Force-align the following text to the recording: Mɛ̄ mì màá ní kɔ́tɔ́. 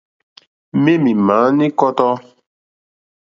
Mɛ̄ 0.83 0.95
mì 1.03 1.11
màá 1.25 1.47
ní 1.57 1.65
kɔ́tɔ́. 1.79 2.13